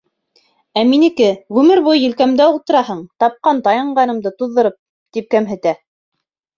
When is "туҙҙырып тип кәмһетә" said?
4.43-5.81